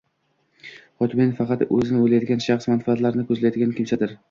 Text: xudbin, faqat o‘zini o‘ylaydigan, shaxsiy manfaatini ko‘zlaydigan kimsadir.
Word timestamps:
xudbin, 1.03 1.33
faqat 1.41 1.61
o‘zini 1.77 2.01
o‘ylaydigan, 2.07 2.43
shaxsiy 2.47 2.75
manfaatini 2.75 3.29
ko‘zlaydigan 3.31 3.79
kimsadir. 3.81 4.19